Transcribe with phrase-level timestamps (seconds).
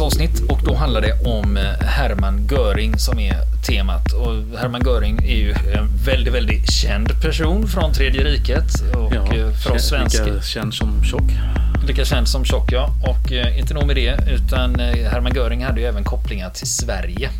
[0.00, 3.34] dagens avsnitt och då handlar det om eh, Hermann Göring som är
[3.66, 4.12] temat.
[4.12, 9.26] Och Hermann Göring är ju en väldigt, väldigt känd person från Tredje riket och Ja,
[9.64, 10.40] för oss lika svenskar.
[10.40, 11.30] känd som tjock.
[11.86, 12.88] Lika känd som tjock, ja.
[13.08, 16.68] Och eh, inte nog med det, utan eh, Hermann Göring hade ju även kopplingar till
[16.68, 17.30] Sverige.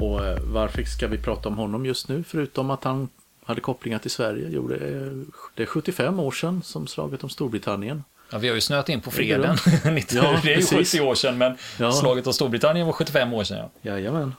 [0.00, 3.08] Och varför ska vi prata om honom just nu, förutom att han
[3.44, 4.48] hade kopplingar till Sverige?
[4.50, 4.68] Jo,
[5.54, 8.04] det är 75 år sedan som slaget om Storbritannien.
[8.30, 9.56] Ja, vi har ju snöat in på Det freden.
[9.94, 10.92] 90 Ja, det är ju precis.
[10.92, 11.92] 70 år sedan, men Ja.
[11.92, 13.56] slaget om Storbritannien var 75 år sedan.
[13.82, 13.90] Ja.
[13.92, 14.34] Jajamän.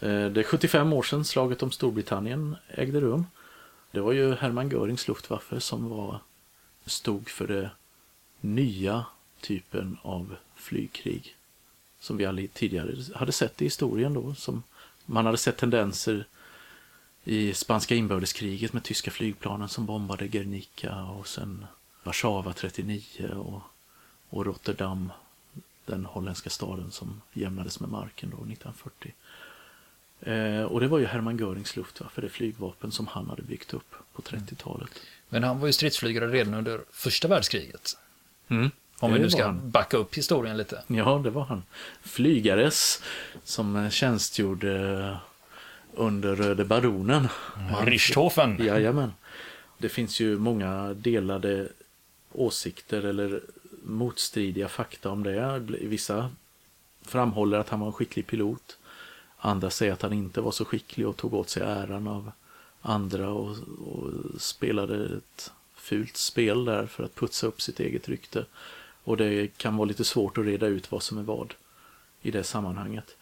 [0.00, 3.26] Eh, Det är 75 år sedan slaget om Storbritannien ägde rum.
[3.90, 6.18] Det var ju Hermann Görings Luftwaffe som var,
[6.86, 7.70] stod för det
[8.40, 9.04] nya
[9.40, 11.36] typen av flygkrig.
[12.00, 14.34] Som vi aldrig tidigare hade sett i historien då.
[14.34, 14.62] Som
[15.06, 16.24] man hade sett tendenser
[17.24, 21.66] i spanska inbördeskriget med tyska flygplanen som bombade Guernica och sen
[22.02, 23.02] Warszawa 39
[23.36, 23.62] och,
[24.28, 25.12] och Rotterdam,
[25.86, 29.12] den holländska staden som jämnades med marken då 1940.
[30.20, 33.94] Eh, och det var ju Hermann Görings Luftwaffe, det flygvapen som han hade byggt upp
[34.12, 34.90] på 30-talet.
[35.28, 37.96] Men han var ju stridsflygare redan under första världskriget.
[38.48, 38.70] Mm.
[38.98, 39.70] Om vi nu ska han.
[39.70, 40.82] backa upp historien lite.
[40.86, 41.62] Ja, det var han.
[42.02, 43.02] Flygares
[43.44, 45.16] som tjänstgjorde
[45.94, 47.28] under Röde Baronen.
[47.70, 48.64] Han- Richthofen.
[48.64, 49.12] Jajamän.
[49.78, 51.68] Det finns ju många delade
[52.34, 53.40] åsikter eller
[53.84, 55.58] motstridiga fakta om det.
[55.68, 56.30] Vissa
[57.02, 58.78] framhåller att han var en skicklig pilot.
[59.36, 62.32] Andra säger att han inte var så skicklig och tog åt sig äran av
[62.80, 68.44] andra och, och spelade ett fult spel där för att putsa upp sitt eget rykte.
[69.04, 71.54] Och det kan vara lite svårt att reda ut vad som är vad
[72.22, 73.16] i det sammanhanget.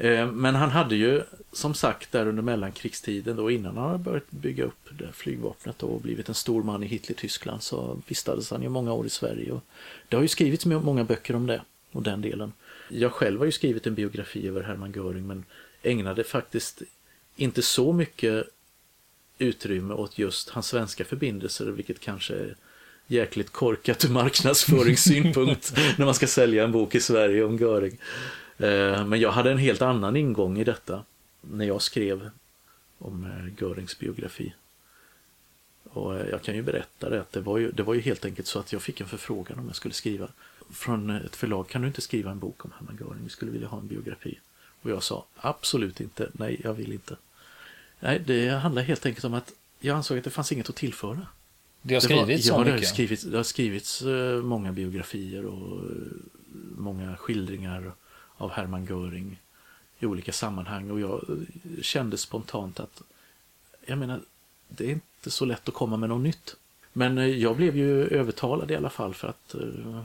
[0.00, 1.22] Eh, Men han hade ju
[1.52, 6.00] som sagt där under mellankrigstiden då innan han hade börjat bygga upp det flygvapnet och
[6.00, 9.52] blivit en stor man i Hitler-Tyskland så vistades han ju många år i Sverige.
[9.52, 9.62] Och
[10.08, 11.62] det har ju skrivits må- många böcker om det
[11.92, 12.52] och den delen.
[12.88, 15.44] Jag själv har ju skrivit en biografi över Hermann Göring men
[15.82, 16.82] ägnade faktiskt
[17.36, 18.46] inte så mycket
[19.38, 22.56] utrymme åt just hans svenska förbindelser vilket kanske är
[23.06, 27.98] jäkligt korkat ur marknadsföringssynpunkt när man ska sälja en bok i Sverige om Göring.
[28.60, 31.04] Eh, Men jag hade en helt annan ingång i detta
[31.40, 32.30] när jag skrev
[32.98, 34.54] om eh, Görings biografi.
[35.84, 38.24] Och eh, jag kan ju berätta det att det var ju, det var ju helt
[38.24, 40.28] enkelt så att jag fick en förfrågan om jag skulle skriva
[40.70, 43.22] från ett förlag, kan du inte skriva en bok om Hermann Göring?
[43.24, 44.38] Vi skulle vilja ha en biografi.
[44.82, 47.16] Och jag sa absolut inte, nej jag vill inte.
[48.00, 51.26] Nej, det handlar helt enkelt om att jag ansåg att det fanns inget att tillföra.
[51.82, 52.88] Det har Det var- skrivits ja, så det har mycket.
[52.88, 54.02] skrivits, det har skrivits
[54.42, 55.82] många biografier och
[56.76, 57.92] många skildringar
[58.40, 59.40] av Hermann Göring
[59.98, 61.24] i olika sammanhang och jag
[61.82, 63.02] kände spontant att
[63.86, 64.20] jag menar,
[64.68, 66.56] det är inte så lätt att komma med något nytt.
[66.92, 69.98] Men eh, jag blev ju övertalad i alla fall för att eh,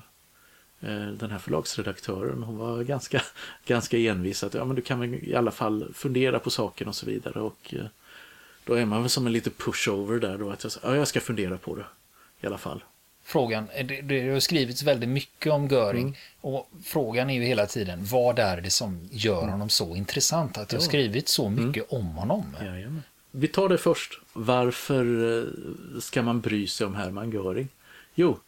[0.80, 3.22] eh, den här förlagsredaktören, hon var ganska,
[3.66, 6.96] ganska envis att ja, men du kan väl i alla fall fundera på saken och
[6.96, 7.40] så vidare.
[7.40, 7.74] Och
[8.64, 11.20] då är man väl som en liten pushover där då, att jag, ja, jag ska
[11.20, 11.86] fundera på det
[12.42, 12.84] i alla fall.
[13.28, 16.16] Frågan, det, det har skrivits väldigt mycket om Göring Mm.
[16.42, 20.70] och frågan är ju hela tiden vad är det som gör honom så intressant att
[20.70, 22.56] det har skrivits så mycket om honom?
[22.62, 23.04] Jajamän.
[23.32, 24.20] Vi tar det först.
[24.34, 25.06] Varför
[25.40, 27.68] eh, ska man bry sig om Hermann Göring?
[28.16, 28.40] Jo,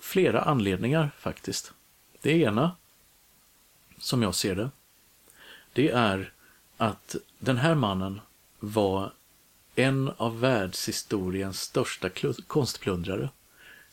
[0.00, 1.72] flera anledningar faktiskt.
[2.22, 2.76] Det ena,
[3.98, 4.70] som jag ser det,
[5.72, 6.32] det är
[6.76, 8.20] att den här mannen
[8.58, 9.12] var
[9.74, 12.08] en av världshistoriens största
[12.46, 13.28] konstplundrare.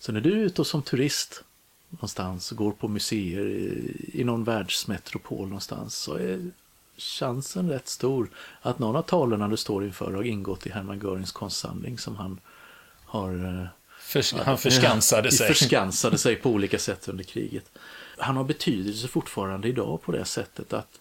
[0.05, 1.43] Så när du är ute som turist
[1.89, 6.51] någonstans och går på museer i, i någon världsmetropol någonstans så är
[6.97, 8.29] chansen rätt stor
[8.61, 12.39] att någon av tavlorna du står inför har ingått i Hermann Görings konstsamling som han
[13.05, 13.67] har eh,
[13.99, 15.47] Förs han förskansade sig.
[15.47, 17.71] förskansade sig på olika sätt under kriget.
[18.17, 20.99] Han har betydelse fortfarande idag på det sättet att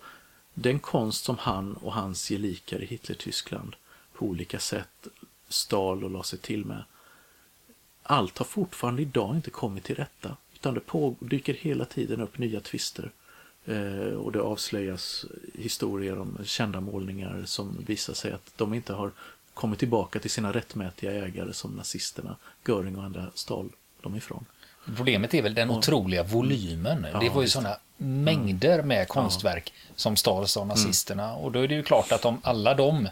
[0.54, 3.76] den konst som han och hans gelikar i Hitler-Tyskland
[4.12, 5.06] på olika sätt
[5.48, 6.84] stal och la sig till med.
[8.06, 10.36] Allt har fortfarande idag inte kommit till rätta.
[10.54, 13.10] Utan det dyker hela tiden upp nya twister.
[13.66, 15.24] Eh, och det avslöjas
[15.54, 19.10] historier om kända målningar som visar sig att de inte har
[19.54, 22.36] kommit tillbaka till sina rättmätiga ägare som nazisterna,
[22.66, 23.68] Göring och andra stal
[24.00, 24.44] dem ifrån.
[24.96, 27.06] Problemet är väl den otroliga volymen.
[27.12, 31.34] Ja, det var ju sådana mängder med konstverk som stals av nazisterna.
[31.34, 33.08] Och då är det ju klart att om alla de,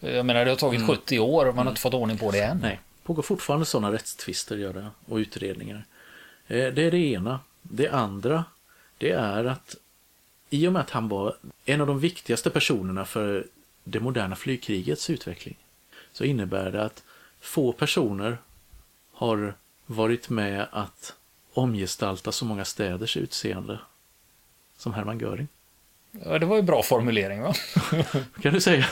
[0.00, 2.42] jag menar det har tagit 70 år och man har inte fått ordning på det
[2.44, 2.58] än.
[2.58, 5.84] Nej, pågår fortfarande sådana rättstvister gör det, och utredningar.
[6.46, 7.40] Eh, det är det ena.
[7.62, 8.44] Det andra,
[8.98, 9.76] det är att
[10.50, 13.46] i och med att han var en av de viktigaste personerna för
[13.84, 15.56] det moderna flygkrigets utveckling
[16.12, 17.02] så innebär det att
[17.40, 18.38] få personer
[19.12, 19.54] har
[19.86, 21.14] varit med att
[21.52, 23.78] omgestalta så många städers utseende
[24.76, 25.48] som Hermann Göring.
[26.24, 27.54] Ja, det var ju bra formulering va?
[28.42, 28.86] kan du säga.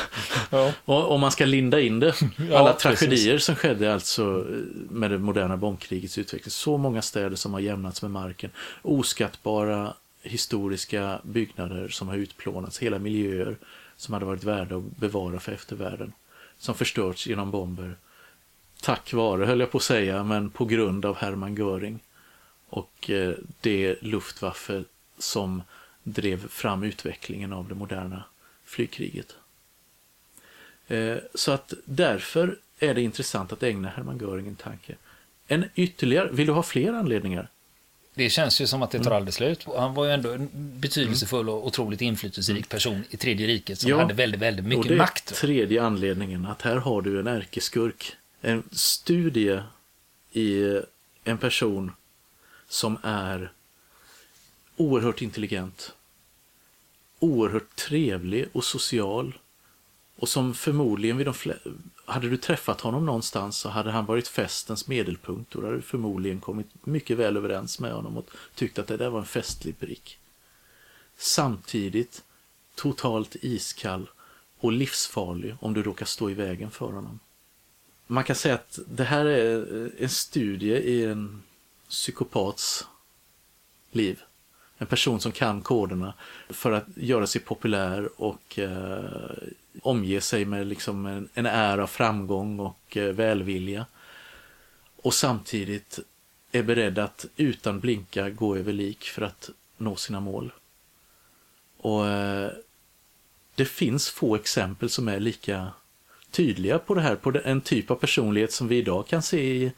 [0.50, 0.72] ja.
[0.84, 2.14] Om man ska linda in det.
[2.50, 2.98] Ja, Alla precis.
[3.00, 4.46] tragedier som skedde alltså
[4.90, 6.50] med det moderna bombkrigets utveckling.
[6.50, 8.50] Så många städer som har jämnats med marken.
[8.82, 12.78] Oskattbara historiska byggnader som har utplånats.
[12.78, 13.56] Hela miljöer
[13.96, 16.12] som hade varit värda att bevara för eftervärlden.
[16.58, 17.96] Som förstörts genom bomber.
[18.82, 22.00] Tack vare, höll jag på att säga, men på grund av Hermann Göring.
[22.68, 24.84] Och eh, det Luftwaffe
[25.18, 25.62] som
[26.12, 28.24] drev fram utvecklingen av det moderna
[28.64, 29.34] flygkriget.
[30.88, 34.94] Eh, Så att därför är det intressant att ägna Hermann Göring en tanke.
[35.46, 37.48] En ytterligare, vill du ha fler anledningar?
[38.14, 39.04] Det känns ju som att det Mm.
[39.04, 39.64] tar aldrig slut.
[39.76, 40.48] Han var ju ändå en
[40.80, 43.98] betydelsefull och otroligt inflytelserik person i tredje riket som Ja.
[44.00, 45.34] hade väldigt, väldigt Och mycket det är makt.
[45.34, 48.16] tredje anledningen, att här har du en ärkeskurk.
[48.40, 49.60] En studie
[50.32, 50.80] i
[51.24, 51.92] en person
[52.68, 53.52] som är
[54.76, 55.92] oerhört intelligent,
[57.18, 59.38] oerhört trevlig och social
[60.16, 61.70] och som förmodligen vid de flesta...
[62.04, 65.82] Hade du träffat honom någonstans så hade han varit festens medelpunkt och då hade du
[65.82, 69.78] förmodligen kommit mycket väl överens med honom och tyckt att det där var en festlig
[69.78, 70.18] prick.
[71.16, 72.24] Samtidigt
[72.74, 74.08] totalt iskall
[74.58, 77.20] och livsfarlig om du råkar stå i vägen för honom.
[78.06, 81.42] Man kan säga att det här är en studie i en
[81.88, 82.86] psykopats
[83.90, 84.22] liv.
[84.78, 86.14] En person som kan koderna
[86.48, 89.32] för att göra sig populär och eh,
[89.82, 93.86] omge sig med liksom en, en ära av framgång och eh, välvilja.
[95.02, 95.98] Och samtidigt
[96.52, 100.52] är beredd att utan blinka gå över lik för att nå sina mål.
[101.76, 102.50] Och eh,
[103.54, 105.72] det finns få exempel som är lika
[106.30, 109.72] tydliga på det här, på en typ av personlighet som vi idag kan se i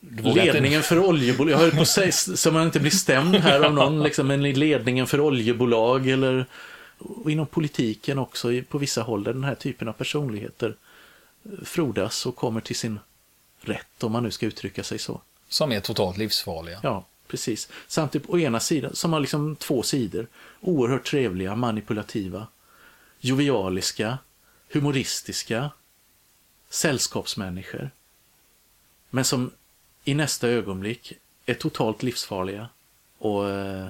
[0.00, 1.52] ledningen för oljebolag.
[1.52, 4.46] Jag höll på att säga, så man inte blir stämd här av någon, liksom, men
[4.46, 6.46] i ledningen för oljebolag eller
[7.26, 10.76] inom politiken också på vissa håll där den här typen av personligheter
[11.64, 13.00] frodas och kommer till sin
[13.60, 15.20] rätt, om man nu ska uttrycka sig så.
[15.48, 16.80] Som är totalt livsfarliga.
[16.82, 17.68] Ja, precis.
[17.86, 20.26] Samtidigt å ena sidan, som har liksom två sidor.
[20.60, 22.46] Oerhört trevliga, manipulativa,
[23.20, 24.18] jovialiska,
[24.72, 25.70] humoristiska,
[26.70, 27.90] sällskapsmänniskor.
[29.10, 29.50] Men som
[30.08, 31.12] i nästa ögonblick
[31.46, 32.68] är totalt livsfarliga
[33.18, 33.88] och eh,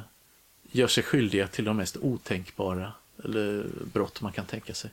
[0.62, 2.92] gör sig skyldiga till de mest otänkbara
[3.24, 4.90] eller brott man kan tänka sig.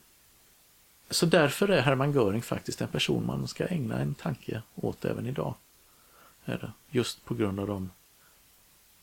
[1.10, 5.26] Så därför är Hermann Göring faktiskt en person man ska ägna en tanke åt även
[5.26, 5.56] idag.
[6.90, 7.90] Just på grund av de,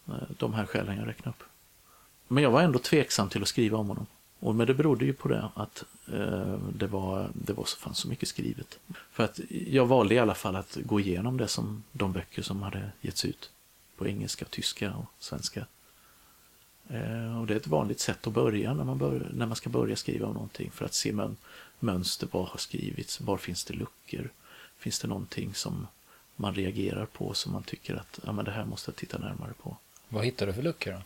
[0.09, 1.45] eh, de här skälen jag räknade upp.
[2.29, 4.07] Men jag var ändå tveksam till att skriva om honom.
[4.43, 7.99] Och men det berodde ju på det att eh, det, var, det var så, fanns
[7.99, 8.79] så mycket skrivet.
[9.13, 12.63] För att jag valde i alla fall att gå igenom det som de böcker som
[12.63, 13.51] hade getts ut.
[13.97, 15.67] På engelska, tyska och svenska.
[16.89, 19.71] Eh, och det är ett vanligt sätt att börja när man, bör, när man ska
[19.71, 20.71] börja skriva om någonting.
[20.71, 21.37] För att se mön,
[21.81, 24.31] mönster, vad har skrivits, var finns det luckor?
[24.79, 25.87] Finns det någonting som
[26.37, 29.53] man reagerar på som man tycker att ja, men det här måste jag titta närmare
[29.63, 29.77] på.
[30.09, 31.03] Vad hittar du för luckor då?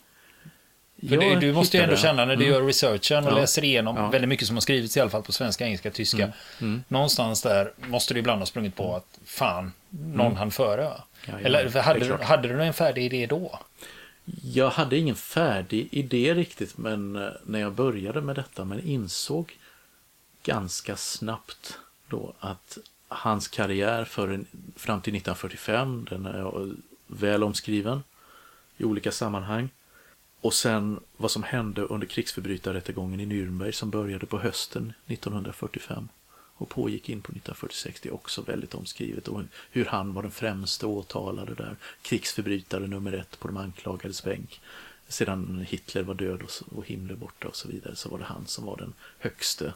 [0.99, 2.55] Det, du måste ju ändå hittade- känna när du Mm.
[2.55, 3.35] gör researchen och Ja.
[3.35, 4.09] läser igenom Ja.
[4.09, 6.33] väldigt mycket som har skrivits i alla fall på svenska, engelska, tyska.
[6.61, 6.83] Mm.
[6.87, 10.83] Någonstans där måste du ibland ha sprungit på att fan, någon hann före.
[11.25, 11.71] Ja, Eller Mm.
[11.73, 13.59] det hade, hade du en färdig idé då?
[14.43, 19.57] Jag hade ingen färdig idé riktigt men eh, när jag började med detta men insåg
[20.43, 21.77] ganska snabbt
[22.09, 22.77] då att
[23.07, 26.69] hans karriär för en, fram till 1945, den är
[27.07, 28.03] väl omskriven
[28.77, 29.69] i olika sammanhang.
[30.41, 36.07] Och sen vad som hände under krigsförbrytarrättegången i Nürnberg som började på hösten 1945
[36.57, 38.01] och pågick in på 1946.
[38.01, 39.41] Det är också väldigt omskrivet och
[39.71, 41.75] hur han var den främste åtalade där.
[42.01, 44.61] Krigsförbrytare nummer ett på de anklagades bänk.
[45.07, 46.41] Sedan Hitler var död
[46.71, 49.73] och, Himmler borta och så vidare så var det han som var den högste,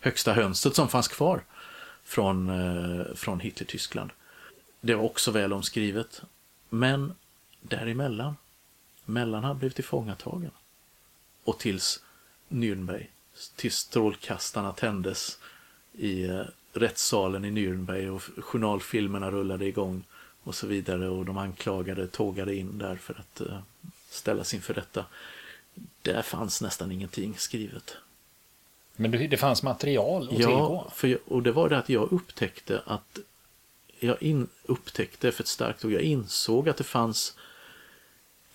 [0.00, 1.44] högsta hönset som fanns kvar
[2.04, 4.10] från, eh, från Hitler-Tyskland.
[4.80, 6.22] Det var också väl omskrivet.
[6.68, 7.14] Men
[7.60, 8.36] däremellan,
[9.08, 10.50] mellan blev tillfångatagen
[11.44, 12.02] och tills
[12.48, 13.06] Nürnberg,
[13.56, 15.38] tills strålkastarna tändes
[15.92, 20.04] i eh, rättssalen i Nürnberg och journalfilmerna rullade igång
[20.42, 23.58] och så vidare och de anklagade tågade in där för att eh,
[24.10, 25.04] ställas inför rätta.
[26.02, 27.96] Där fanns nästan ingenting skrivet.
[28.96, 30.90] Men det, fanns material att Ja, tillgå.
[31.02, 33.18] jag, och det var det att jag upptäckte att
[33.98, 37.36] jag in, upptäckte för ett starkt ord, jag insåg att det fanns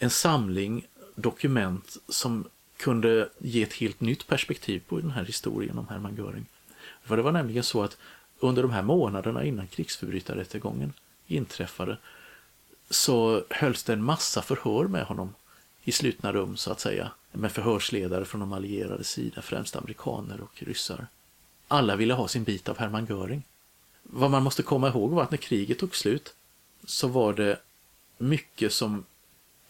[0.04, 5.88] en samling dokument som kunde ge ett helt nytt perspektiv på den här historien om
[5.88, 6.46] Hermann Göring.
[7.04, 7.98] För det var nämligen så att
[8.40, 10.94] under de här månaderna innan krigsförbrytarrättegången
[11.28, 11.98] inträffade
[12.90, 15.36] så hölls det en massa förhör med honom
[15.84, 20.64] i slutna rum så att säga med förhörsledare från de allierades sida, främst amerikaner och
[20.64, 21.08] ryssar.
[21.68, 23.44] Alla ville ha sin bit av Hermann Göring.
[24.04, 26.34] Vad man måste komma ihåg var att när kriget tog slut
[26.84, 27.60] så var det
[28.18, 29.06] mycket som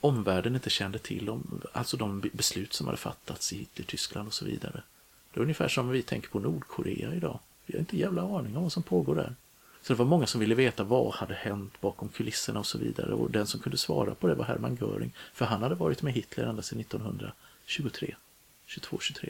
[0.03, 4.45] omvärlden inte kände till om, alltså de beslut som hade fattats i Hitler-Tyskland och så
[4.45, 4.83] vidare.
[5.33, 7.39] Det är ungefär som vi tänker på Nordkorea idag.
[7.65, 9.35] Vi har inte jävla aning om vad som pågår där.
[9.81, 13.13] Så det var många som ville veta vad hade hänt bakom kulisserna och så vidare.
[13.13, 15.13] Och den som kunde svara på det var Hermann Göring.
[15.33, 18.15] För han hade varit med Hitler ända sedan 1923.
[18.67, 19.29] 22-23.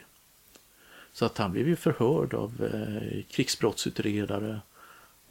[1.14, 4.62] Så att han blev ju förhörd av eh, krigsbrottsutredare,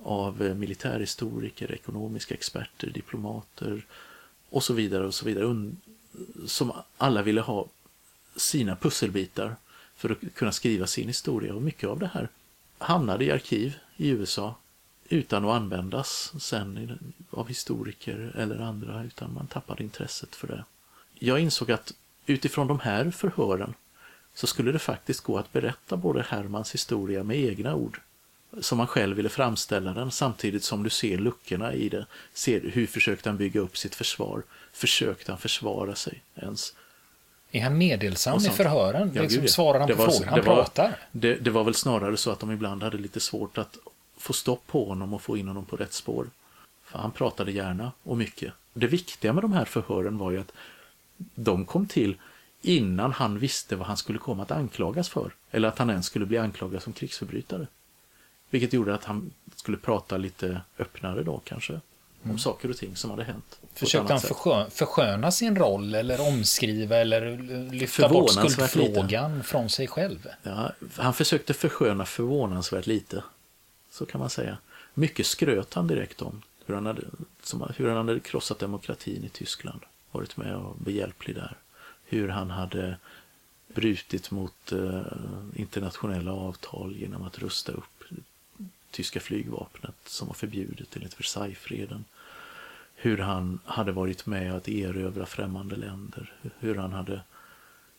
[0.03, 3.87] av eh, militärhistoriker, ekonomiska experter, diplomater
[4.53, 5.73] och så vidare och så vidare.
[6.47, 7.67] Som alla ville ha
[8.37, 9.57] sina pusselbitar
[9.97, 12.29] för att kunna skriva sin historia och mycket av det här
[12.79, 14.55] hamnade i arkiv i USA
[15.09, 16.99] utan att användas sen
[17.31, 20.65] av historiker eller andra utan man tappade intresset för det.
[21.15, 21.93] Jag insåg att
[22.27, 23.75] utifrån de här förhören
[24.35, 28.01] så skulle det faktiskt gå att berätta både Hermans historia med egna ord
[28.61, 32.07] som han själv ville framställa den samtidigt som du ser luckorna i det.
[32.35, 34.43] Ser hur försökte han bygga upp sitt försvar?
[34.73, 36.75] Försökte han försvara sig ens?
[37.51, 39.11] Är han meddelsam i förhören?
[39.15, 40.27] Ja, liksom, svarar han på var, frågor?
[40.27, 40.89] Han det pratar?
[40.89, 43.79] Var, det, det, var väl snarare så att de ibland hade lite svårt att
[44.17, 46.27] få stopp på honom och få in honom på rätt spår.
[46.85, 48.53] För han pratade gärna och mycket.
[48.75, 50.53] Det viktiga med de här förhören var ju att
[51.35, 52.17] de kom till
[52.63, 55.35] innan han visste vad han skulle komma att anklagas för.
[55.51, 57.67] Eller att han ens skulle bli anklagad som krigsförbrytare.
[58.53, 61.73] Vilket gjorde att han skulle prata lite öppnare då kanske.
[61.73, 61.81] Om
[62.25, 62.39] mm.
[62.39, 63.59] saker och ting som hade hänt.
[63.75, 67.39] Försökte han förskö försköna sin roll eller omskriva eller
[67.73, 69.49] lyfta bort skuldfrågan lite.
[69.49, 70.29] från sig själv?
[70.43, 73.23] Ja, han försökte försköna förvånansvärt lite.
[73.91, 74.59] Så kan man säga.
[74.95, 76.43] Mycket skröt han direkt om.
[76.67, 77.03] Hur han hade,
[77.43, 79.81] som, hur han hade krossat demokratin i Tyskland.
[80.11, 81.57] Varit med och behjälplig där.
[82.05, 82.97] Hur han hade
[83.75, 85.03] brutit mot eh,
[85.55, 88.02] internationella avtal genom att rusta upp
[88.93, 92.05] tyska flygvapnet som var förbjudet enligt Versaillesfreden.
[92.95, 96.33] Hur han hade varit med att erövra främmande länder.
[96.59, 97.21] Hur han hade...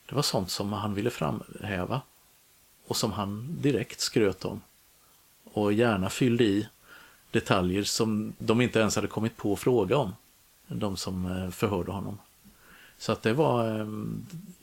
[0.06, 2.02] Det var sånt som han ville framhäva
[2.88, 4.62] och som han direkt skröt om
[5.44, 6.68] och gärna fyllde i
[7.32, 10.16] detaljer som de inte ens hade kommit på att fråga om.
[10.68, 12.18] De som eh, förhörde honom.
[12.98, 13.88] Så att det var, eh,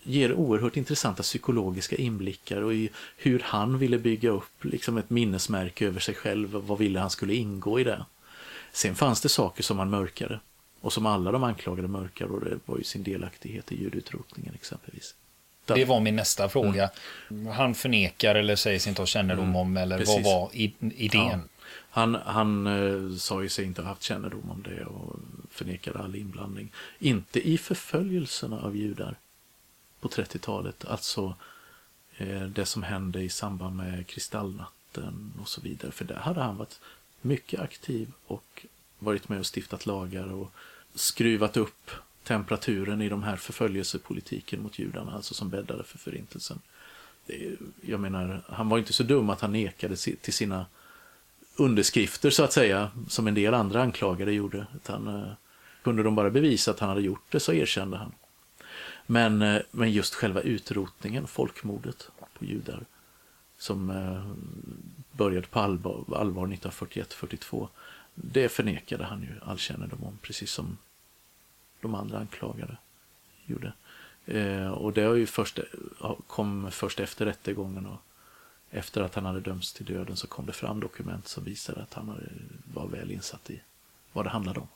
[0.03, 5.87] ger oerhört intressanta psykologiska inblickar och i hur han ville bygga upp liksom ett minnesmärke
[5.87, 6.51] över sig själv.
[6.51, 8.05] Vad ville han skulle ingå i det.
[8.73, 10.41] Sen fanns det saker som han mörkade
[10.81, 15.15] och som alla de anklagade mörkar och det var ju sin delaktighet i ljudutrotningen exempelvis.
[15.67, 16.91] Det var min nästa fråga.
[17.31, 17.47] Mm.
[17.47, 19.57] Han förnekar eller säger sig inte ha kännedom mm.
[19.57, 20.15] om eller Precis.
[20.15, 21.23] vad var idén?
[21.23, 21.39] Ja.
[21.91, 25.17] Han, han eh, sa ju sig inte ha haft kännedom om det och
[25.51, 26.73] förnekade all inblandning.
[26.99, 29.17] Inte i förföljelserna av judar
[30.01, 31.35] på 30-talet, alltså
[32.17, 35.93] eh, det som hände i samband med kristallnatten och så vidare.
[35.93, 36.81] För där hade han varit
[37.21, 38.67] mycket aktiv och
[38.99, 40.53] varit med och stiftat lagar och
[40.95, 41.91] skruvat upp
[42.23, 46.61] temperaturen i de här förföljelsepolitiken mot judarna, alltså som bäddade för förintelsen.
[47.81, 50.67] Jag menar, han var inte så dum att han nekade till sina
[51.61, 54.67] underskrifter så att säga, som en del andra anklagade gjorde.
[54.77, 55.33] Utan, eh,
[55.83, 58.13] kunde de bara bevisa att han hade gjort det så erkände han.
[59.07, 62.85] Men, eh, men just själva utrotningen, folkmordet på judar,
[63.59, 64.33] som eh,
[65.13, 67.69] började på allvar, allvar 1941-42,
[68.15, 70.79] det förnekade han ju all kännedom om, precis som
[71.81, 72.77] de andra anklagade
[73.47, 73.73] gjorde.
[74.27, 75.59] Eh, och det har ju först,
[76.27, 78.01] kom först efter rättegången och
[78.71, 81.95] efter att han hade dömts till döden så kom det fram dokument som visade att
[81.95, 82.29] han
[82.75, 83.61] var väl insatt i
[84.13, 84.69] vad det handlade om.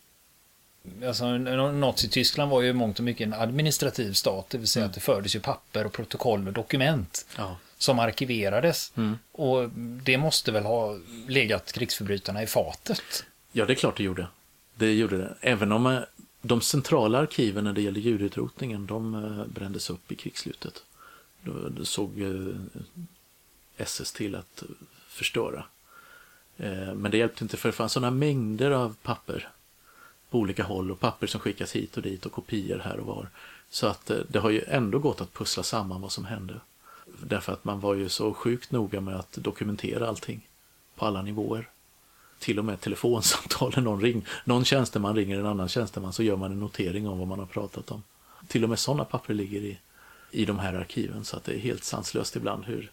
[1.06, 1.38] Alltså,
[1.72, 4.90] Nazityskland var ju mångt och mycket en administrativ stat, det vill säga mm.
[4.90, 7.56] att det fördes ju papper och protokoll och dokument ja.
[7.78, 8.92] som arkiverades.
[8.96, 9.18] Mm.
[9.32, 9.70] Och
[10.02, 10.98] det måste väl ha
[11.28, 13.24] legat krigsförbrytarna i fatet?
[13.52, 14.26] Ja, det är klart det gjorde.
[14.74, 15.34] Det gjorde det.
[15.40, 16.00] Även om eh,
[16.42, 20.82] de centrala arkiven när det gäller judutrotningen, de eh, brändes upp i krigsslutet.
[21.70, 22.56] Då såg eh,
[23.76, 24.62] SS till att
[25.08, 25.64] förstöra.
[26.56, 29.48] Eh, men det hjälpte inte för det fanns sådana mängder av papper
[30.30, 33.28] på olika håll och papper som skickas hit och dit och kopior här och var.
[33.70, 36.60] Så att eh, det har ju ändå gått att pussla samman vad som hände.
[37.22, 40.48] Därför att man var ju så sjukt noga med att dokumentera allting
[40.94, 41.68] på alla nivåer
[42.38, 46.36] till och med telefonsamtal när någon, ring, någon tjänsteman ringer en annan tjänsteman så gör
[46.36, 48.02] man en notering om vad man har pratat om.
[48.48, 49.78] Till och med sådana papper ligger i,
[50.30, 52.90] i de här arkiven så att det är helt sanslöst ibland hur,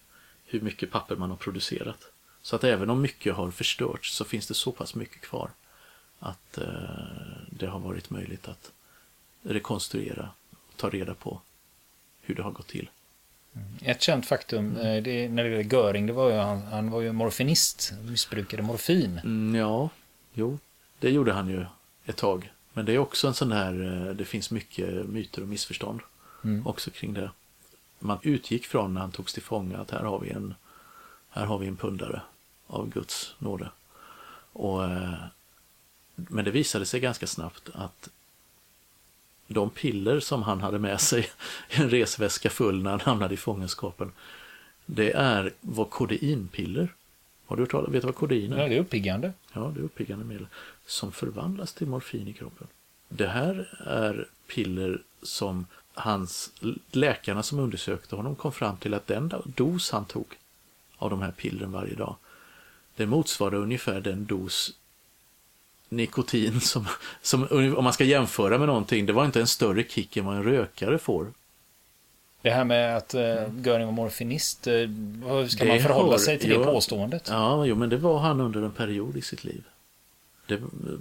[0.52, 2.12] hur mycket papper man har producerat.
[2.42, 5.50] Så att även om mycket har förstörts så finns det så pass mycket kvar
[6.20, 6.66] att eh,
[7.50, 8.72] det har varit möjligt att
[9.42, 10.30] rekonstruera
[10.76, 11.42] ta reda på
[12.22, 12.90] hur det har gått till.
[13.82, 15.04] Ett känt faktum mm.
[15.04, 19.20] det, när det gäller Göring, det var ju han, han var ju morfinist, missbrukade morfin.
[19.24, 19.90] Mm, ja,
[20.34, 20.60] jo,
[21.00, 21.66] det gjorde han ju
[22.06, 22.52] ett tag.
[22.74, 26.00] Men det är också en sån här, eh, det finns mycket myter och missförstånd
[26.44, 26.68] mm.
[26.68, 27.32] också kring det.
[28.04, 30.54] Man utgick från när han togs till fånga att här har vi en,
[31.30, 32.22] här har vi en pundare
[32.68, 33.70] av Guds nåde.
[34.54, 35.14] Och, eh,
[36.16, 38.10] men det visade sig ganska snabbt att
[39.48, 41.30] de piller som han hade med sig
[41.70, 44.12] i en resväska full när han hamnade i fångenskapen,
[44.86, 46.94] det är, var kodeinpiller.
[47.46, 48.58] Har du hört talas Vet du vad kodein är?
[48.58, 49.34] Ja, det är uppiggande.
[49.54, 50.48] Ja, det är uppiggande medel
[50.86, 52.68] som förvandlas till morfin i kroppen.
[53.10, 56.52] Det här är piller som hans,
[56.92, 60.26] läkarna som undersökte honom kom fram till att den dos han tog
[60.98, 62.16] av de här pillren varje dag,
[62.96, 64.72] det motsvarar ungefär den dos
[65.90, 66.86] nikotin som,
[67.22, 70.36] som, om man ska jämföra med någonting, det var inte en större kick än vad
[70.36, 71.28] en rökare får.
[72.42, 73.22] Det här med att uh,
[73.64, 77.28] Göring var morfinist, hur ska det man förhålla har, sig till ja, det påståendet?
[77.30, 79.64] Ja, jo, men det var han under en period i sitt liv.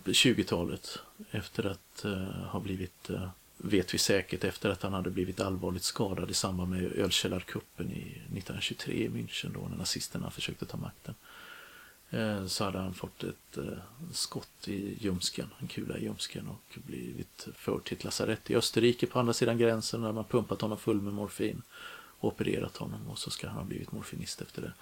[0.04, 0.98] 20-talet,
[1.30, 2.12] efter att uh,
[2.46, 3.28] ha blivit, uh,
[3.62, 8.02] vet vi säkert, efter att han hade blivit allvarligt skadad i samband med ölkällarkuppen i
[8.10, 11.14] 1923 i München då när nazisterna försökte ta makten.
[12.10, 13.78] Eh, så hade han fått ett eh,
[14.12, 19.06] skott i ljumsken, en kula i ljumsken och blivit förd till ett lasarett i Österrike
[19.06, 21.62] på andra sidan gränsen där man pumpat honom full med morfin
[22.20, 24.72] och opererat honom och så ska han ha blivit morfinist efter det.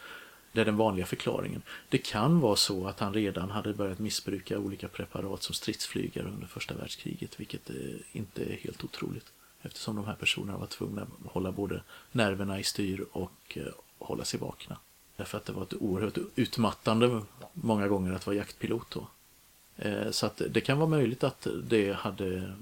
[0.52, 1.62] Det är den vanliga förklaringen.
[1.88, 6.46] Det kan vara så att han redan hade börjat missbruka olika preparat som stridsflygare under
[6.46, 7.76] första världskriget, vilket eh,
[8.12, 9.32] inte är helt otroligt
[9.62, 11.82] eftersom de här personerna var tvungna att hålla både
[12.12, 13.62] nerverna i styr och eh,
[13.98, 14.78] hålla sig vakna.
[15.16, 19.08] Därför att det var ett oerhört utmattande många gånger att vara jaktpilot då.
[19.76, 22.52] Eh, så att det kan vara möjligt att det hade,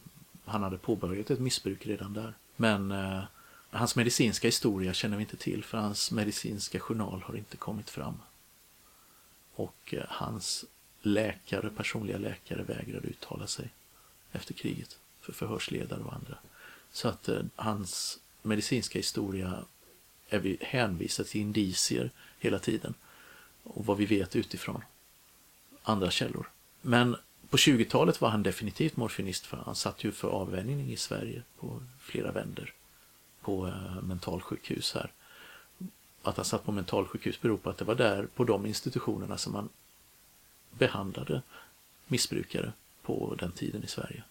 [0.45, 2.35] han hade påbörjat ett missbruk redan där.
[2.57, 3.23] Men eh,
[3.77, 8.23] hans medicinska historia känner vi inte till för hans medicinska journal har inte kommit fram.
[9.55, 10.65] Och eh, hans
[11.03, 13.69] läkare, personliga läkare vägrade uttala sig
[14.33, 16.39] efter kriget för förhörsledare och andra.
[16.93, 19.65] Så att eh, hans medicinska historia
[20.29, 22.95] är vi hänvisade till indicier hela tiden.
[23.63, 24.83] Och vad vi vet utifrån
[25.83, 26.51] andra källor.
[26.81, 27.17] Men
[27.51, 31.83] på 20-talet var han definitivt morfinist för han satt ju för avvänjning i Sverige på
[32.01, 32.73] flera vänder
[33.47, 35.13] på eh, mentalsjukhus här.
[36.23, 39.53] Att han satt på mentalsjukhus beror på att det var där på de institutionerna som
[39.53, 39.69] man
[40.71, 41.43] behandlade
[42.07, 44.23] missbrukare på den tiden i Sverige.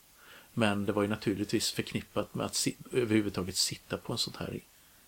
[0.54, 4.60] Men det var ju naturligtvis förknippat med att överhuvudtaget sitta på en sån här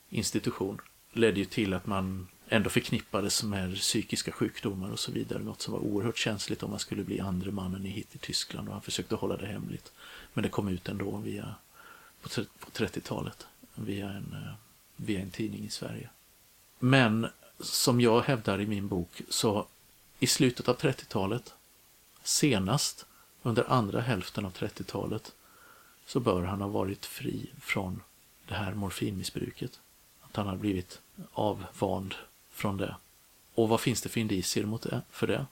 [0.10, 0.82] institution
[1.14, 5.44] ledde ju till att man ändå förknippades med psykiska sjukdomar och så vidare.
[5.44, 8.68] Något som var oerhört känsligt om man skulle bli andre mannen i hit i Tyskland
[8.68, 9.92] och han försökte hålla det hemligt.
[10.34, 11.56] Men det kom ut ändå via,
[12.22, 12.30] på
[12.72, 14.54] 30-talet via en, eh,
[14.96, 16.10] via en tidning i Sverige.
[16.80, 17.28] Men
[17.60, 19.68] som jag hävdar i min bok så
[20.20, 21.54] i slutet av 30-talet,
[22.24, 23.06] senast
[23.42, 25.32] under andra hälften av 30-talet,
[26.06, 28.02] så bör han ha varit fri från
[28.48, 29.80] det här morfinmissbruket.
[30.22, 31.02] Att han har blivit
[31.34, 32.16] avvand
[32.52, 32.96] från det.
[33.54, 35.46] Och vad finns det för indicier mot det, för det?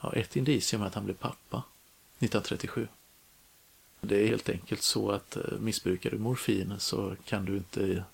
[0.00, 1.62] Ja, ett indicium är att han blev pappa
[2.18, 2.88] 1937.
[4.06, 8.04] Det är helt enkelt så att eh, missbrukar du morfin så kan du inte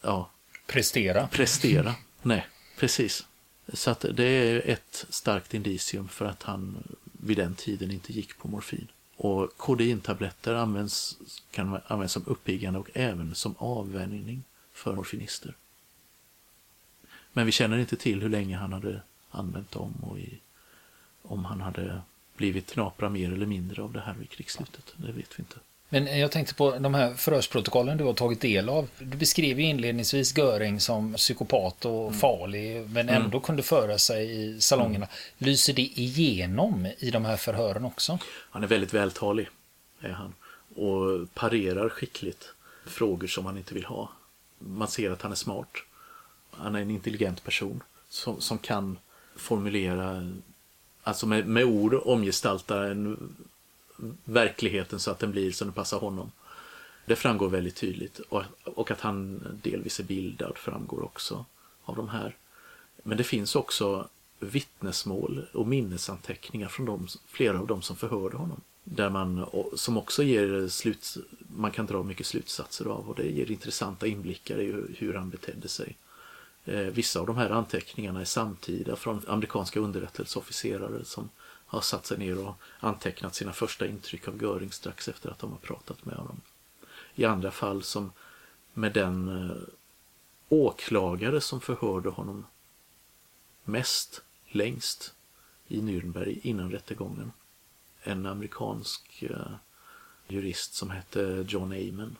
[0.00, 0.30] ja,
[0.66, 1.28] prestera.
[1.28, 3.26] Prestera, nej, precis.
[3.72, 8.38] Så att det är ett starkt indicium för att han vid den tiden inte gick
[8.38, 8.88] på morfin.
[9.16, 11.18] Och kodeintabletter används,
[11.50, 15.54] kan användas som uppiggande och även som avvänjning för morfinister.
[17.32, 20.40] Men vi känner inte till hur länge han hade använt dem och i,
[21.22, 22.02] om han hade
[22.38, 24.94] blivit knapra mer eller mindre av det här vid krigsslutet.
[24.96, 25.56] Det vet vi inte.
[25.88, 28.88] Men jag tänkte på de här förhörsprotokollen du har tagit del av.
[28.98, 32.18] Du beskrev ju inledningsvis Göring som psykopat och mm.
[32.18, 33.22] farlig, men mm.
[33.22, 33.40] ändå mm.
[33.40, 35.06] kunde föra sig i salongerna.
[35.06, 35.08] Mm.
[35.38, 38.18] Lyser det igenom i de här förhören också?
[38.50, 39.48] Han är väldigt vältalig,
[40.00, 40.34] är han.
[40.76, 42.52] Och parerar skickligt
[42.86, 44.12] frågor som han inte vill ha.
[44.58, 45.70] Man ser att han är smart.
[46.50, 48.98] Han är en intelligent person som, som kan
[49.36, 50.32] formulera,
[51.08, 53.34] alltså med, med ord omgestalta en,
[54.24, 56.32] verkligheten så att den blir som den passar honom.
[57.06, 61.44] Det framgår väldigt tydligt och, och att han delvis är bildad framgår också
[61.84, 62.36] av de här.
[63.02, 64.08] Men det finns också
[64.40, 68.60] vittnesmål och minnesanteckningar från de, flera av de som förhörde honom.
[68.84, 71.16] Där man, som också ger slut,
[71.56, 75.68] man kan dra mycket slutsatser av och det ger intressanta inblickar i hur han betedde
[75.68, 75.96] sig.
[76.68, 81.30] Eh, vissa av de här anteckningarna är samtida från amerikanska underrättelseofficerare som
[81.66, 85.50] har satt sig ner och antecknat sina första intryck av Göring strax efter att de
[85.50, 86.40] har pratat med honom.
[87.14, 88.12] i andra fall som
[88.74, 89.56] med den eh,
[90.48, 92.46] åklagare som förhörde honom
[93.64, 95.14] mest, längst
[95.68, 97.32] i Nürnberg innan rättegången.
[98.02, 99.54] En amerikansk eh,
[100.28, 102.16] jurist som hette John Amen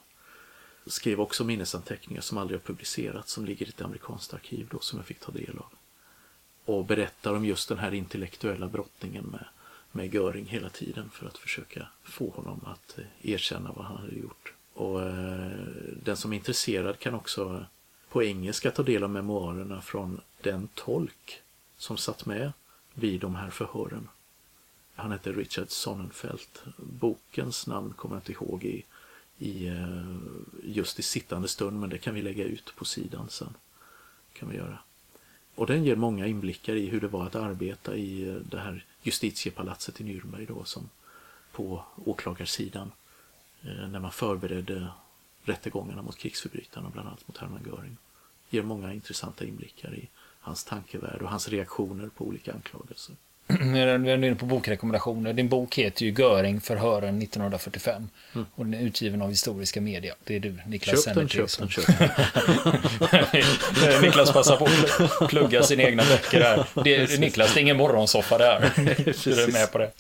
[0.89, 4.99] skrev också minnesanteckningar som aldrig har publicerats som ligger i ett amerikanskt arkiv då som
[4.99, 5.73] jag fick ta del av.
[6.65, 9.45] Och berättar om just den här intellektuella brottningen med,
[9.93, 14.17] med Göring hela tiden för att försöka få honom att eh, erkänna vad han hade
[14.17, 14.53] gjort.
[14.75, 15.51] Och eh,
[16.03, 17.67] den som är intresserad kan också
[18.09, 21.43] på engelska ta del av memoarerna från den tolk
[21.77, 22.53] som satt med
[22.95, 24.09] vid de här förhören.
[24.95, 26.49] Han hette Richard Sonnenfeld.
[26.77, 28.85] Bokens namn kommer jag inte ihåg i,
[29.39, 30.17] i eh,
[30.63, 33.55] just i sittande stund men det kan vi lägga ut på sidan sen.
[34.33, 34.79] kan vi göra.
[35.55, 38.85] Och den ger många inblickar i hur det var att arbeta i eh, det här
[39.03, 40.89] justitiepalatset i Nürnberg då som
[41.53, 42.93] på åklagarsidan
[43.63, 44.89] eh, när man förberedde
[45.43, 47.97] rättegångarna mot krigsförbrytarna, bland annat mot Hermann Göring.
[48.51, 50.09] Ger många intressanta inblickar i
[50.41, 53.17] hans tankevärld och hans reaktioner på olika anklagelser.
[53.73, 55.33] Vi är inne på bokrekommendationer.
[55.33, 58.47] Din bok heter ju Göring förhören 1945 mm.
[58.55, 60.15] och den är utgiven av historiska media.
[60.25, 62.09] Det är du, Niklas Köp den, köp den, köp den.
[64.03, 64.69] Niklas passar på
[65.25, 66.67] att plugga sina egna böcker här.
[66.85, 68.73] Det, Niklas, det är ingen morgonsoffa det här.
[69.25, 69.91] Du är med på det.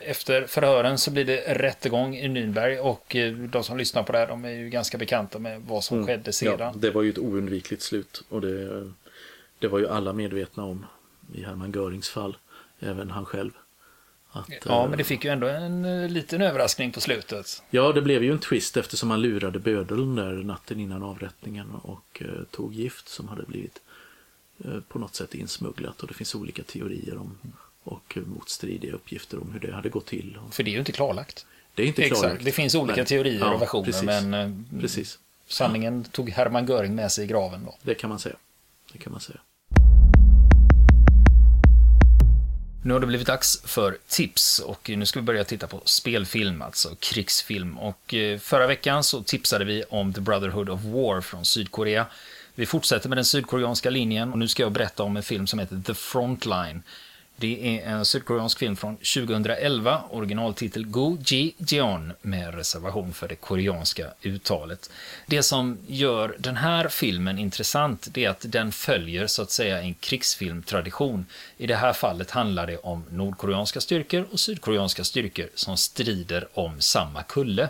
[0.00, 4.18] Efter förhören så blir det rättegång i Nürnberg och eh, de som lyssnar på det
[4.18, 6.06] här de är ju ganska bekanta med vad som mm.
[6.06, 6.56] skedde sedan.
[6.58, 8.90] Ja, det var ju ett oundvikligt slut och det,
[9.58, 10.86] det var ju alla medvetna om
[11.34, 12.36] i Hermann Görings fall
[12.84, 13.50] även han själv.
[14.30, 17.62] Att, ja, men det fick ju ändå en uh, liten överraskning på slutet.
[17.70, 22.22] Ja, det blev ju en twist eftersom han lurade bödeln där natten innan avrättningen och
[22.24, 23.80] uh, tog gift som hade blivit
[24.88, 27.38] på något sätt insmugglat och det finns olika teorier om
[27.84, 30.38] och motstridiga uppgifter om hur det hade gått till.
[30.50, 31.46] För det är ju inte klarlagt.
[31.74, 32.20] Det är inte Exakt.
[32.20, 32.44] klarlagt.
[32.44, 35.18] Det finns olika men, teorier ja, och versioner precis, men precis.
[35.46, 36.10] sanningen ja.
[36.12, 37.64] tog Hermann Göring med sig i graven.
[37.64, 37.74] Då.
[37.82, 38.36] Det kan man säga.
[38.92, 39.38] Det kan man säga.
[42.84, 46.62] Nu har det blivit dags för tips och nu ska vi börja titta på spelfilm,
[46.62, 47.78] alltså krigsfilm.
[47.78, 52.06] Och eh, förra veckan så tipsade vi om The Brotherhood of War från Sydkorea.
[52.54, 55.58] Vi fortsätter med den sydkoreanska linjen och nu ska jag berätta om en film som
[55.58, 56.82] heter The Frontline
[57.36, 63.34] det är en sydkoreansk film från 2011, originaltitel Go Ji Jeon med reservation för det
[63.34, 64.90] koreanska uttalet.
[65.26, 69.82] Det som gör den här filmen intressant det är att den följer så att säga
[69.82, 71.26] en krigsfilmtradition.
[71.56, 76.80] I det här fallet handlar det om nordkoreanska styrkor och sydkoreanska styrkor som strider om
[76.80, 77.68] samma kulle.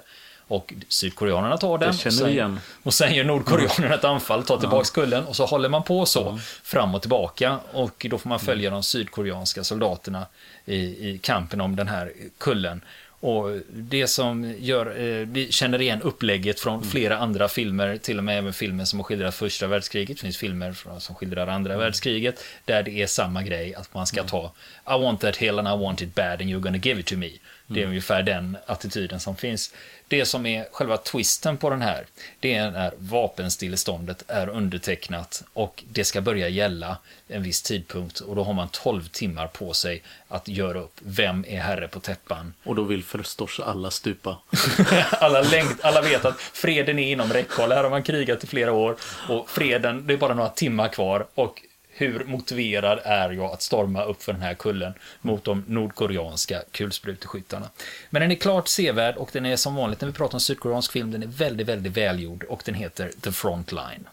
[0.48, 1.88] Och sydkoreanerna tar den.
[1.88, 5.82] Och sen, och sen gör nordkoreanerna ett anfall, tar tillbaka kullen och så håller man
[5.82, 7.58] på så fram och tillbaka.
[7.72, 10.26] Och då får man följa de sydkoreanska soldaterna
[10.64, 12.80] i, i kampen om den här kullen.
[13.24, 16.88] Och det som gör, eh, vi känner igen upplägget från mm.
[16.88, 20.36] flera andra filmer, till och med även filmer som har skildrat första världskriget, det finns
[20.36, 21.84] filmer som skildrar andra mm.
[21.84, 24.28] världskriget, där det är samma grej, att man ska mm.
[24.28, 24.52] ta
[24.86, 27.16] I want that hill and I want it bad and you're gonna give it to
[27.16, 27.30] me.
[27.66, 27.90] Det är mm.
[27.90, 29.74] ungefär den attityden som finns.
[30.08, 32.06] Det som är själva twisten på den här,
[32.40, 36.96] det är när vapenstilleståndet är undertecknat och det ska börja gälla
[37.28, 41.44] en viss tidpunkt och då har man 12 timmar på sig att göra upp vem
[41.48, 42.54] är herre på täppan.
[42.64, 44.38] Och då vill förstås alla stupa.
[45.10, 47.72] alla, längt, alla vet att freden är inom räckhåll.
[47.72, 48.96] Här har man krigat i flera år
[49.28, 51.62] och freden, det är bara några timmar kvar och
[51.96, 57.70] hur motiverad är jag att storma upp för den här kullen mot de nordkoreanska kulspruteskyttarna.
[58.10, 60.92] Men den är klart sevärd och den är som vanligt när vi pratar om sydkoreansk
[60.92, 64.08] film, den är väldigt, väldigt välgjord och den heter The Frontline.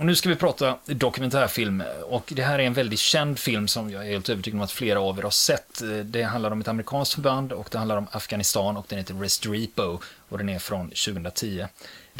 [0.00, 3.90] Och nu ska vi prata dokumentärfilm och det här är en väldigt känd film som
[3.90, 5.82] jag är helt övertygad om att flera av er har sett.
[6.04, 9.98] Det handlar om ett amerikanskt förband och det handlar om Afghanistan och den heter Restrepo
[10.28, 11.66] och den är från 2010.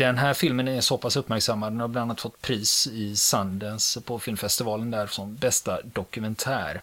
[0.00, 4.00] Den här filmen är så pass uppmärksammad, den har bland annat fått pris i Sundance
[4.00, 6.82] på filmfestivalen där som bästa dokumentär.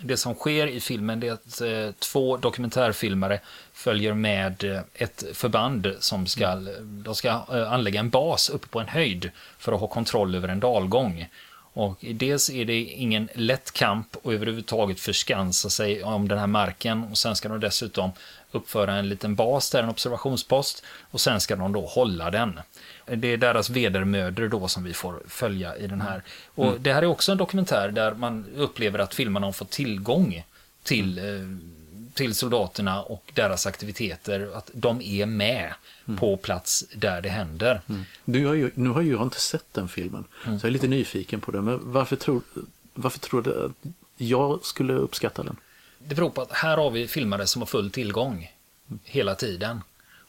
[0.00, 3.40] Det som sker i filmen är att eh, två dokumentärfilmare
[3.72, 8.80] följer med eh, ett förband som ska, de ska eh, anlägga en bas uppe på
[8.80, 11.28] en höjd för att ha kontroll över en dalgång.
[11.74, 17.04] Och dels är det ingen lätt kamp och överhuvudtaget förskansa sig om den här marken
[17.04, 18.10] och sen ska de dessutom
[18.52, 22.60] uppföra en liten bas där, en observationspost och sen ska de då hålla den.
[23.06, 26.22] Det är deras vedermödor då som vi får följa i den här.
[26.54, 26.82] Och mm.
[26.82, 30.44] det här är också en dokumentär där man upplever att filmarna har fått tillgång
[30.82, 31.60] till, mm.
[32.14, 35.74] till soldaterna och deras aktiviteter, att de är med
[36.06, 36.18] mm.
[36.18, 37.80] på plats där det händer.
[37.88, 38.04] Mm.
[38.24, 40.60] Du har ju, nu har ju jag inte sett den filmen, mm.
[40.60, 41.64] så jag är lite nyfiken på den.
[41.64, 42.42] Men varför tror,
[42.94, 45.56] varför tror du att jag skulle uppskatta den?
[46.06, 48.52] Det beror på att här har vi filmare som har full tillgång
[49.04, 49.80] hela tiden.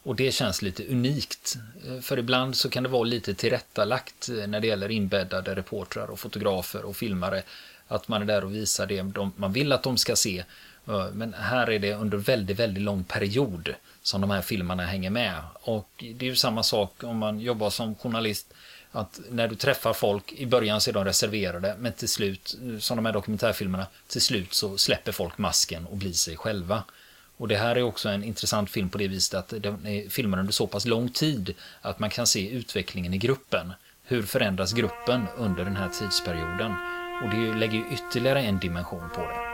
[0.02, 1.56] Och det känns lite unikt.
[1.86, 6.10] Eh, för ibland så kan det vara lite tillrättalagt eh, när det gäller inbäddade reportrar
[6.10, 7.42] och fotografer och filmare.
[7.88, 9.02] Att man är där och visar det
[9.36, 10.44] man vill att de ska se.
[10.88, 15.10] Eh, men här är det under väldigt, väldigt lång period som de här filmerna hänger
[15.10, 15.34] med.
[15.52, 18.54] Och det är ju samma sak om man jobbar som journalist.
[18.96, 22.96] Att när du träffar folk, i början så är de reserverade, men till slut, som
[22.96, 26.82] de här dokumentärfilmerna, till slut så släpper folk masken och blir sig själva.
[27.36, 30.08] Och det här är också en intressant film på det viset att den eh, är
[30.08, 33.72] filmad under så pass lång tid att man kan se utvecklingen i gruppen.
[34.04, 36.74] Hur förändras gruppen under den här tidsperioden?
[37.22, 39.53] Och det lägger ytterligare en dimension på det.